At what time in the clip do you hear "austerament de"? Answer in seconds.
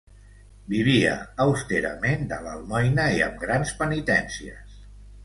1.43-2.39